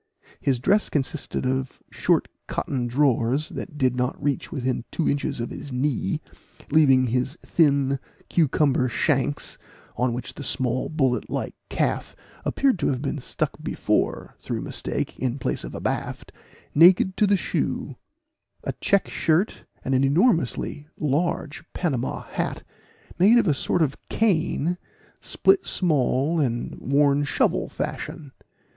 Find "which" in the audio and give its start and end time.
10.11-10.33